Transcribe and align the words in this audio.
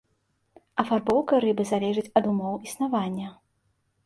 Афарбоўка 0.83 1.33
рыбы 1.45 1.63
залежыць 1.73 2.05
ад 2.21 2.31
умоў 2.31 2.59
існавання. 2.71 3.29